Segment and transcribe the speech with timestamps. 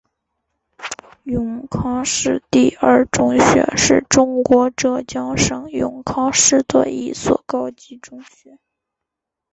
[1.25, 8.57] 永康市第二中学是中国浙江省永康市的一所高级中学。